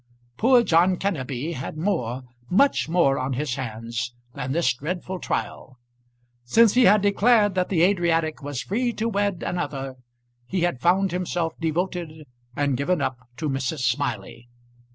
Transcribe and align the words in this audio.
Poor 0.35 0.63
John 0.63 0.97
Kenneby 0.97 1.53
had 1.53 1.77
more 1.77 2.23
much 2.49 2.89
more, 2.89 3.19
on 3.19 3.33
his 3.33 3.53
hands 3.53 4.15
than 4.33 4.51
this 4.51 4.73
dreadful 4.73 5.19
trial. 5.19 5.77
Since 6.43 6.73
he 6.73 6.85
had 6.85 7.03
declared 7.03 7.53
that 7.53 7.69
the 7.69 7.83
Adriatic 7.83 8.41
was 8.41 8.63
free 8.63 8.93
to 8.93 9.07
wed 9.07 9.43
another, 9.45 9.97
he 10.47 10.61
had 10.61 10.81
found 10.81 11.11
himself 11.11 11.53
devoted 11.59 12.25
and 12.55 12.75
given 12.77 12.99
up 12.99 13.19
to 13.37 13.47
Mrs. 13.47 13.81
Smiley. 13.81 14.49